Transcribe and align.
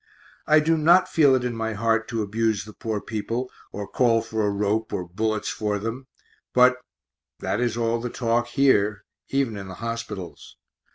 I 0.47 0.59
do 0.59 0.79
not 0.79 1.07
feel 1.09 1.35
it 1.35 1.43
in 1.43 1.55
my 1.55 1.73
heart 1.73 2.07
to 2.07 2.23
abuse 2.23 2.65
the 2.65 2.73
poor 2.73 2.99
people, 2.99 3.51
or 3.71 3.87
call 3.87 4.23
for 4.23 4.41
a 4.43 4.49
rope 4.49 4.91
or 4.91 5.07
bullets 5.07 5.49
for 5.49 5.77
them, 5.77 6.07
but, 6.55 6.77
that 7.37 7.59
is 7.61 7.77
all 7.77 8.01
the 8.01 8.09
talk 8.09 8.47
here, 8.47 9.05
even 9.29 9.55
in 9.55 9.67
the 9.67 9.75
hospitals. 9.75 10.57